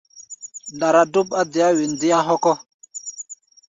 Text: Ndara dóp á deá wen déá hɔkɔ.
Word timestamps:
Ndara 0.75 1.01
dóp 1.13 1.29
á 1.39 1.41
deá 1.51 1.69
wen 1.77 1.93
déá 2.01 2.19
hɔkɔ. 2.27 2.53